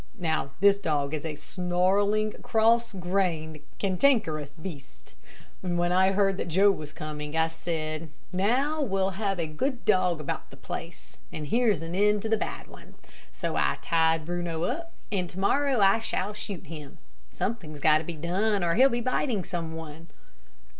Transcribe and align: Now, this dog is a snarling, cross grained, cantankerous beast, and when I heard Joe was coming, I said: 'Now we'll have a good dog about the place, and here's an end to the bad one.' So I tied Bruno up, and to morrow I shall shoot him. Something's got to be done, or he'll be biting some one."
Now, 0.17 0.49
this 0.61 0.79
dog 0.79 1.13
is 1.13 1.23
a 1.25 1.35
snarling, 1.35 2.31
cross 2.41 2.91
grained, 2.91 3.59
cantankerous 3.77 4.49
beast, 4.49 5.13
and 5.61 5.77
when 5.77 5.91
I 5.91 6.13
heard 6.13 6.49
Joe 6.49 6.71
was 6.71 6.91
coming, 6.91 7.37
I 7.37 7.47
said: 7.47 8.09
'Now 8.33 8.81
we'll 8.81 9.11
have 9.11 9.39
a 9.39 9.45
good 9.45 9.85
dog 9.85 10.19
about 10.19 10.49
the 10.49 10.57
place, 10.57 11.17
and 11.31 11.45
here's 11.45 11.83
an 11.83 11.93
end 11.93 12.23
to 12.23 12.29
the 12.29 12.35
bad 12.35 12.65
one.' 12.65 12.95
So 13.31 13.55
I 13.55 13.77
tied 13.83 14.25
Bruno 14.25 14.63
up, 14.63 14.91
and 15.11 15.29
to 15.29 15.39
morrow 15.39 15.81
I 15.81 15.99
shall 15.99 16.33
shoot 16.33 16.65
him. 16.65 16.97
Something's 17.31 17.79
got 17.79 17.99
to 17.99 18.03
be 18.03 18.15
done, 18.15 18.63
or 18.63 18.73
he'll 18.73 18.89
be 18.89 19.01
biting 19.01 19.43
some 19.43 19.73
one." 19.75 20.07